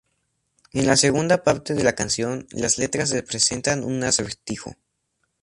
En 0.73 0.87
la 0.87 0.97
segunda 0.97 1.43
parte 1.43 1.75
de 1.75 1.83
la 1.83 1.93
canción, 1.93 2.47
las 2.49 2.79
letras 2.79 3.11
representan 3.11 3.83
un 3.83 4.03
acertijo. 4.03 4.73